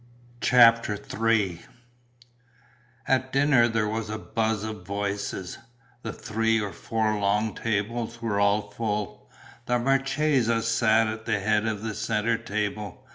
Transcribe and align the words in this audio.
CHAPTER 0.41 0.97
III 0.97 1.61
At 3.07 3.31
dinner 3.31 3.67
there 3.67 3.87
was 3.87 4.09
a 4.09 4.17
buzz 4.17 4.63
of 4.63 4.83
voices; 4.83 5.59
the 6.01 6.11
three 6.11 6.59
or 6.59 6.73
four 6.73 7.15
long 7.19 7.53
tables 7.53 8.19
were 8.19 8.39
all 8.39 8.71
full; 8.71 9.29
the 9.67 9.77
marchesa 9.77 10.63
sat 10.63 11.05
at 11.05 11.27
the 11.27 11.39
head 11.39 11.67
of 11.67 11.83
the 11.83 11.93
centre 11.93 12.39
table. 12.39 13.05